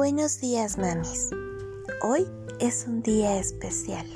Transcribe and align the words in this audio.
Buenos 0.00 0.40
días, 0.40 0.78
mamis. 0.78 1.28
Hoy 2.00 2.26
es 2.58 2.86
un 2.88 3.02
día 3.02 3.36
especial, 3.36 4.06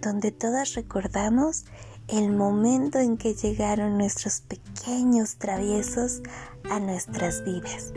donde 0.00 0.30
todas 0.30 0.74
recordamos 0.74 1.64
el 2.06 2.30
momento 2.30 3.00
en 3.00 3.16
que 3.16 3.34
llegaron 3.34 3.98
nuestros 3.98 4.40
pequeños 4.42 5.34
traviesos 5.34 6.22
a 6.70 6.78
nuestras 6.78 7.44
vidas, 7.44 7.92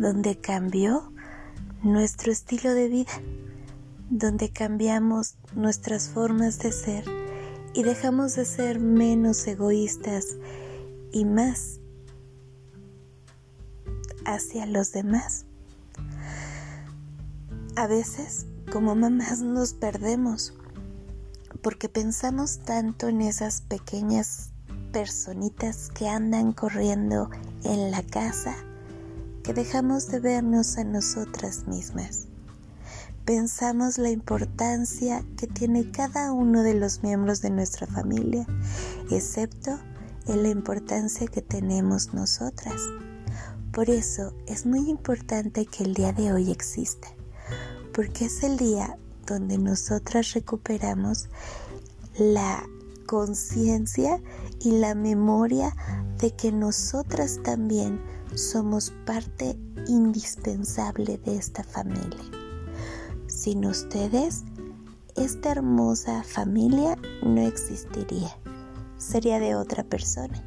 donde 0.00 0.40
cambió 0.40 1.12
nuestro 1.82 2.32
estilo 2.32 2.72
de 2.72 2.88
vida, 2.88 3.12
donde 4.08 4.50
cambiamos 4.50 5.36
nuestras 5.54 6.08
formas 6.08 6.58
de 6.60 6.72
ser 6.72 7.04
y 7.74 7.82
dejamos 7.82 8.36
de 8.36 8.46
ser 8.46 8.80
menos 8.80 9.46
egoístas 9.46 10.38
y 11.12 11.26
más 11.26 11.78
hacia 14.24 14.64
los 14.64 14.92
demás. 14.92 15.44
A 17.78 17.86
veces, 17.86 18.44
como 18.72 18.96
mamás, 18.96 19.40
nos 19.40 19.72
perdemos 19.72 20.52
porque 21.62 21.88
pensamos 21.88 22.58
tanto 22.64 23.06
en 23.06 23.20
esas 23.20 23.60
pequeñas 23.60 24.50
personitas 24.92 25.88
que 25.90 26.08
andan 26.08 26.52
corriendo 26.52 27.30
en 27.62 27.92
la 27.92 28.02
casa 28.02 28.56
que 29.44 29.54
dejamos 29.54 30.08
de 30.08 30.18
vernos 30.18 30.76
a 30.76 30.82
nosotras 30.82 31.68
mismas. 31.68 32.26
Pensamos 33.24 33.96
la 33.96 34.10
importancia 34.10 35.24
que 35.36 35.46
tiene 35.46 35.92
cada 35.92 36.32
uno 36.32 36.64
de 36.64 36.74
los 36.74 37.04
miembros 37.04 37.42
de 37.42 37.50
nuestra 37.50 37.86
familia, 37.86 38.44
excepto 39.08 39.78
en 40.26 40.42
la 40.42 40.48
importancia 40.48 41.28
que 41.28 41.42
tenemos 41.42 42.12
nosotras. 42.12 42.74
Por 43.70 43.88
eso 43.88 44.34
es 44.48 44.66
muy 44.66 44.90
importante 44.90 45.64
que 45.64 45.84
el 45.84 45.94
día 45.94 46.12
de 46.12 46.32
hoy 46.32 46.50
exista, 46.50 47.06
porque 47.98 48.26
es 48.26 48.44
el 48.44 48.58
día 48.58 48.96
donde 49.26 49.58
nosotras 49.58 50.32
recuperamos 50.32 51.26
la 52.16 52.62
conciencia 53.06 54.22
y 54.60 54.70
la 54.70 54.94
memoria 54.94 55.74
de 56.20 56.30
que 56.30 56.52
nosotras 56.52 57.40
también 57.42 58.00
somos 58.36 58.92
parte 59.04 59.58
indispensable 59.88 61.18
de 61.18 61.38
esta 61.38 61.64
familia. 61.64 62.22
Sin 63.26 63.66
ustedes, 63.66 64.44
esta 65.16 65.50
hermosa 65.50 66.22
familia 66.22 66.96
no 67.24 67.40
existiría, 67.40 68.30
sería 68.96 69.40
de 69.40 69.56
otra 69.56 69.82
persona. 69.82 70.40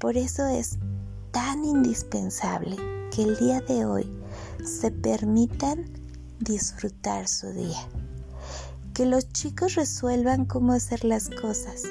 Por 0.00 0.16
eso 0.16 0.46
es 0.46 0.80
tan 1.30 1.64
indispensable 1.64 2.74
que 3.12 3.22
el 3.22 3.38
día 3.38 3.60
de 3.60 3.84
hoy 3.84 4.21
se 4.64 4.90
permitan 4.90 5.84
disfrutar 6.38 7.28
su 7.28 7.52
día. 7.52 7.88
Que 8.94 9.06
los 9.06 9.28
chicos 9.32 9.74
resuelvan 9.74 10.44
cómo 10.44 10.72
hacer 10.72 11.04
las 11.04 11.30
cosas. 11.30 11.82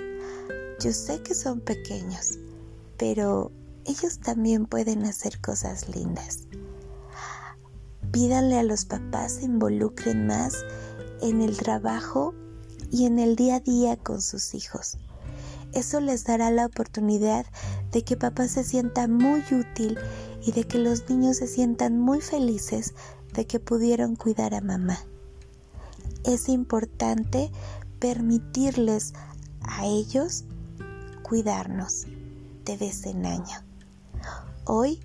Yo 0.79 0.93
sé 0.93 1.21
que 1.21 1.35
son 1.35 1.59
pequeños, 1.61 2.39
pero 2.97 3.51
ellos 3.85 4.19
también 4.19 4.65
pueden 4.65 5.05
hacer 5.05 5.39
cosas 5.41 5.89
lindas. 5.89 6.47
Pídanle 8.11 8.59
a 8.59 8.63
los 8.63 8.85
papás 8.85 9.33
se 9.33 9.45
involucren 9.45 10.27
más 10.27 10.65
en 11.21 11.41
el 11.41 11.57
trabajo 11.57 12.33
y 12.91 13.05
en 13.05 13.19
el 13.19 13.35
día 13.35 13.55
a 13.55 13.59
día 13.59 13.95
con 13.95 14.21
sus 14.21 14.53
hijos. 14.53 14.97
Eso 15.73 16.01
les 16.01 16.25
dará 16.25 16.51
la 16.51 16.65
oportunidad 16.65 17.45
de 17.91 18.03
que 18.03 18.17
papá 18.17 18.47
se 18.47 18.63
sienta 18.63 19.07
muy 19.07 19.41
útil 19.51 19.97
y 20.41 20.51
de 20.51 20.65
que 20.65 20.79
los 20.79 21.09
niños 21.09 21.37
se 21.37 21.47
sientan 21.47 21.99
muy 21.99 22.21
felices 22.21 22.93
de 23.33 23.45
que 23.45 23.59
pudieron 23.59 24.15
cuidar 24.15 24.53
a 24.53 24.61
mamá. 24.61 24.97
Es 26.23 26.49
importante 26.49 27.51
permitirles 27.99 29.13
a 29.61 29.85
ellos 29.85 30.45
cuidarnos 31.23 32.07
de 32.65 32.77
vez 32.77 33.05
en 33.05 33.25
año. 33.25 33.57
Hoy 34.65 34.99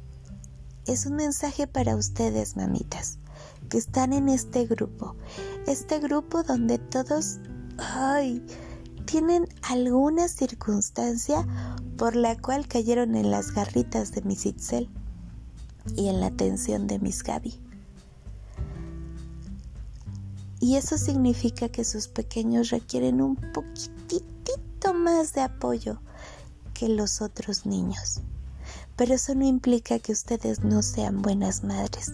es 0.87 1.07
un 1.07 1.17
mensaje 1.17 1.67
para 1.67 1.97
ustedes, 1.97 2.57
mamitas, 2.57 3.19
que 3.69 3.79
están 3.79 4.13
en 4.13 4.29
este 4.29 4.67
grupo. 4.67 5.17
Este 5.67 5.99
grupo 5.99 6.43
donde 6.43 6.79
todos, 6.79 7.39
ay, 7.79 8.45
tienen 9.05 9.47
alguna 9.63 10.29
circunstancia 10.29 11.47
por 11.97 12.17
la 12.17 12.37
cual 12.37 12.67
cayeron 12.69 13.15
en 13.15 13.31
las 13.31 13.53
garritas 13.53 14.13
de 14.13 14.23
mis 14.23 14.47
Itzel 14.47 14.91
y 15.95 16.09
en 16.09 16.21
la 16.21 16.27
atención 16.27 16.87
de 16.87 16.99
mis 16.99 17.23
Gaby. 17.23 17.61
Y 20.61 20.77
eso 20.77 20.99
significa 20.99 21.69
que 21.69 21.85
sus 21.85 22.09
pequeños 22.09 22.71
requieren 22.71 23.21
un 23.21 23.37
poquitito 23.37 24.95
más 24.95 25.35
de 25.35 25.43
apoyo 25.43 26.01
que 26.75 26.89
los 26.89 27.21
otros 27.21 27.67
niños. 27.67 28.21
Pero 28.97 29.15
eso 29.15 29.35
no 29.35 29.45
implica 29.45 29.99
que 29.99 30.13
ustedes 30.13 30.65
no 30.65 30.83
sean 30.83 31.23
buenas 31.23 31.63
madres. 31.63 32.13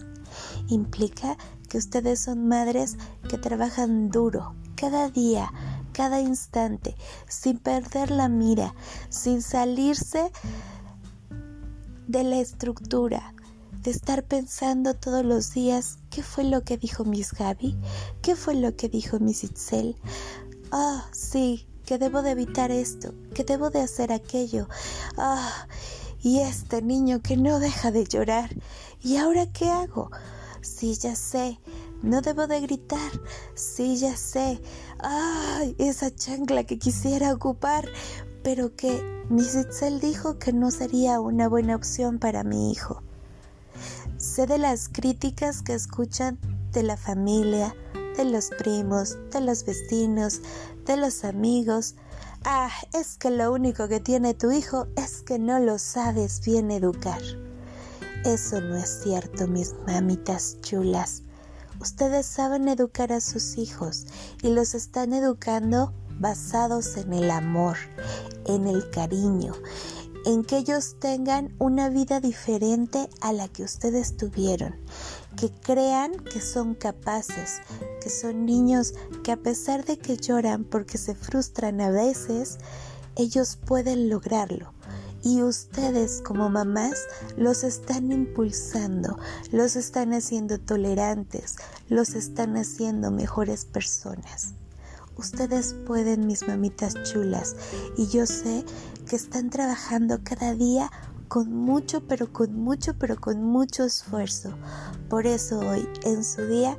Implica 0.67 1.37
que 1.69 1.77
ustedes 1.77 2.19
son 2.19 2.47
madres 2.47 2.97
que 3.29 3.37
trabajan 3.37 4.09
duro 4.09 4.53
cada 4.75 5.09
día, 5.09 5.51
cada 5.93 6.19
instante, 6.19 6.95
sin 7.27 7.57
perder 7.57 8.11
la 8.11 8.27
mira, 8.27 8.75
sin 9.09 9.41
salirse 9.41 10.31
de 12.07 12.23
la 12.23 12.37
estructura, 12.37 13.33
de 13.83 13.91
estar 13.91 14.23
pensando 14.23 14.93
todos 14.93 15.25
los 15.25 15.53
días 15.53 15.97
qué 16.09 16.23
fue 16.23 16.45
lo 16.45 16.63
que 16.63 16.77
dijo 16.77 17.03
Miss 17.03 17.33
Gaby, 17.33 17.77
qué 18.21 18.35
fue 18.35 18.55
lo 18.55 18.75
que 18.77 18.87
dijo 18.87 19.19
Miss 19.19 19.43
Itzel. 19.43 19.97
Ah, 20.71 21.05
sí, 21.11 21.67
que 21.85 21.97
debo 21.97 22.21
de 22.21 22.31
evitar 22.31 22.71
esto, 22.71 23.13
que 23.35 23.43
debo 23.43 23.69
de 23.69 23.81
hacer 23.81 24.13
aquello. 24.13 24.69
Ah, 25.17 25.67
y 26.21 26.39
este 26.39 26.81
niño 26.81 27.21
que 27.21 27.35
no 27.35 27.59
deja 27.59 27.91
de 27.91 28.05
llorar. 28.05 28.55
¿Y 29.01 29.17
ahora 29.17 29.51
qué 29.51 29.69
hago? 29.69 30.09
Sí, 30.61 30.95
ya 30.95 31.15
sé. 31.17 31.59
No 32.01 32.21
debo 32.21 32.47
de 32.47 32.61
gritar. 32.61 33.11
Sí, 33.53 33.97
ya 33.97 34.15
sé. 34.15 34.61
¡Ay! 34.99 35.75
Esa 35.77 36.15
chancla 36.15 36.63
que 36.63 36.79
quisiera 36.79 37.33
ocupar. 37.33 37.89
Pero 38.43 38.73
que 38.75 39.03
Miss 39.29 39.55
Itzel 39.55 39.99
dijo 39.99 40.39
que 40.39 40.53
no 40.53 40.71
sería 40.71 41.19
una 41.19 41.49
buena 41.49 41.75
opción 41.75 42.19
para 42.19 42.45
mi 42.45 42.71
hijo. 42.71 43.03
Sé 44.33 44.47
de 44.47 44.57
las 44.57 44.89
críticas 44.89 45.61
que 45.61 45.75
escuchan 45.75 46.39
de 46.71 46.81
la 46.81 46.97
familia, 46.97 47.75
de 48.17 48.25
los 48.25 48.49
primos, 48.57 49.15
de 49.31 49.41
los 49.41 49.63
vecinos, 49.63 50.41
de 50.87 50.97
los 50.97 51.23
amigos, 51.23 51.93
Ah, 52.43 52.71
es 52.93 53.19
que 53.19 53.29
lo 53.29 53.53
único 53.53 53.87
que 53.87 53.99
tiene 53.99 54.33
tu 54.33 54.49
hijo 54.51 54.87
es 54.95 55.21
que 55.21 55.37
no 55.37 55.59
lo 55.59 55.77
sabes 55.77 56.41
bien 56.43 56.71
educar. 56.71 57.21
Eso 58.25 58.59
no 58.59 58.75
es 58.75 59.03
cierto, 59.03 59.47
mis 59.47 59.75
mamitas 59.85 60.57
chulas. 60.61 61.21
Ustedes 61.79 62.25
saben 62.25 62.67
educar 62.67 63.13
a 63.13 63.21
sus 63.21 63.59
hijos 63.59 64.07
y 64.41 64.49
los 64.49 64.73
están 64.73 65.13
educando 65.13 65.93
basados 66.19 66.97
en 66.97 67.13
el 67.13 67.29
amor, 67.29 67.77
en 68.47 68.65
el 68.65 68.89
cariño, 68.89 69.53
en 70.25 70.43
que 70.43 70.57
ellos 70.57 70.95
tengan 70.99 71.53
una 71.59 71.89
vida 71.89 72.19
diferente 72.19 73.09
a 73.21 73.33
la 73.33 73.47
que 73.47 73.63
ustedes 73.63 74.15
tuvieron, 74.15 74.75
que 75.35 75.51
crean 75.51 76.13
que 76.13 76.39
son 76.39 76.75
capaces, 76.75 77.61
que 78.01 78.09
son 78.09 78.45
niños 78.45 78.93
que 79.23 79.31
a 79.31 79.37
pesar 79.37 79.83
de 79.85 79.97
que 79.97 80.17
lloran 80.17 80.63
porque 80.63 80.97
se 80.97 81.15
frustran 81.15 81.81
a 81.81 81.89
veces, 81.89 82.57
ellos 83.15 83.57
pueden 83.57 84.09
lograrlo. 84.09 84.73
Y 85.25 85.41
ustedes 85.41 86.21
como 86.21 86.49
mamás 86.49 87.05
los 87.37 87.63
están 87.63 88.11
impulsando, 88.11 89.17
los 89.51 89.77
están 89.77 90.13
haciendo 90.13 90.59
tolerantes, 90.59 91.55
los 91.87 92.13
están 92.13 92.57
haciendo 92.57 93.09
mejores 93.09 93.63
personas. 93.63 94.53
Ustedes 95.17 95.75
pueden, 95.85 96.27
mis 96.27 96.47
mamitas 96.47 96.95
chulas, 97.03 97.55
y 97.97 98.07
yo 98.07 98.25
sé 98.25 98.65
que 99.07 99.15
están 99.15 99.49
trabajando 99.49 100.19
cada 100.23 100.55
día 100.55 100.91
con 101.27 101.51
mucho, 101.51 102.01
pero 102.07 102.31
con 102.31 102.53
mucho, 102.55 102.93
pero 102.97 103.19
con 103.19 103.43
mucho 103.43 103.83
esfuerzo. 103.83 104.55
Por 105.09 105.27
eso 105.27 105.59
hoy, 105.59 105.87
en 106.03 106.23
su 106.23 106.45
día, 106.45 106.77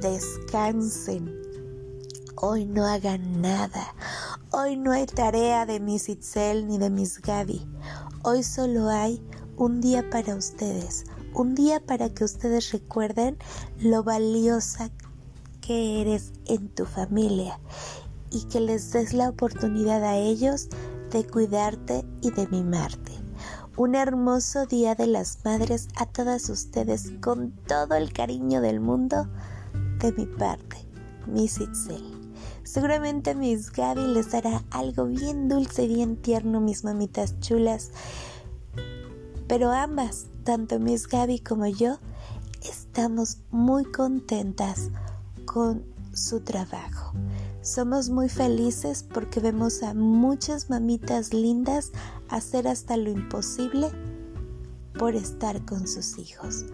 descansen. 0.00 1.32
Hoy 2.36 2.66
no 2.66 2.86
hagan 2.86 3.40
nada. 3.40 3.94
Hoy 4.50 4.76
no 4.76 4.92
hay 4.92 5.06
tarea 5.06 5.66
de 5.66 5.80
Miss 5.80 6.08
Itzel 6.08 6.66
ni 6.66 6.78
de 6.78 6.90
Miss 6.90 7.20
Gaby. 7.20 7.66
Hoy 8.22 8.42
solo 8.42 8.88
hay 8.88 9.22
un 9.56 9.80
día 9.80 10.08
para 10.10 10.34
ustedes. 10.34 11.04
Un 11.32 11.54
día 11.54 11.80
para 11.80 12.08
que 12.10 12.24
ustedes 12.24 12.72
recuerden 12.72 13.38
lo 13.78 14.02
valiosa 14.02 14.90
que 15.64 16.00
eres 16.00 16.32
en 16.46 16.68
tu 16.68 16.84
familia 16.84 17.58
y 18.30 18.44
que 18.44 18.60
les 18.60 18.92
des 18.92 19.14
la 19.14 19.28
oportunidad 19.28 20.04
a 20.04 20.16
ellos 20.16 20.68
de 21.10 21.26
cuidarte 21.26 22.04
y 22.20 22.30
de 22.32 22.46
mimarte 22.48 23.12
un 23.76 23.96
hermoso 23.96 24.66
día 24.66 24.94
de 24.94 25.06
las 25.06 25.44
madres 25.44 25.88
a 25.96 26.06
todas 26.06 26.48
ustedes 26.48 27.12
con 27.20 27.50
todo 27.66 27.96
el 27.96 28.12
cariño 28.12 28.60
del 28.60 28.78
mundo 28.78 29.28
de 29.98 30.12
mi 30.12 30.26
parte, 30.26 30.76
Miss 31.26 31.60
Itzel. 31.60 32.02
Seguramente 32.62 33.34
Miss 33.34 33.72
Gaby 33.72 34.06
les 34.06 34.30
dará 34.30 34.62
algo 34.70 35.06
bien 35.06 35.48
dulce 35.48 35.84
y 35.84 35.88
bien 35.88 36.16
tierno, 36.16 36.60
mis 36.60 36.84
mamitas 36.84 37.40
chulas. 37.40 37.90
Pero 39.48 39.72
ambas, 39.72 40.26
tanto 40.44 40.78
Miss 40.78 41.08
Gaby 41.08 41.40
como 41.40 41.66
yo, 41.66 41.98
estamos 42.62 43.38
muy 43.50 43.84
contentas 43.84 44.90
con 45.44 45.84
su 46.12 46.40
trabajo. 46.40 47.12
Somos 47.62 48.10
muy 48.10 48.28
felices 48.28 49.02
porque 49.02 49.40
vemos 49.40 49.82
a 49.82 49.94
muchas 49.94 50.70
mamitas 50.70 51.32
lindas 51.32 51.92
hacer 52.28 52.68
hasta 52.68 52.96
lo 52.96 53.10
imposible 53.10 53.90
por 54.98 55.14
estar 55.14 55.64
con 55.64 55.88
sus 55.88 56.18
hijos. 56.18 56.66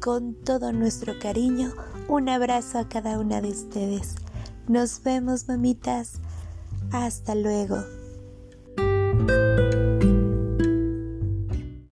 Con 0.00 0.34
todo 0.34 0.72
nuestro 0.72 1.18
cariño, 1.20 1.72
un 2.08 2.28
abrazo 2.28 2.78
a 2.78 2.88
cada 2.88 3.18
una 3.18 3.40
de 3.40 3.50
ustedes. 3.50 4.16
Nos 4.68 5.02
vemos, 5.02 5.48
mamitas. 5.48 6.14
Hasta 6.90 7.34
luego. 7.34 8.01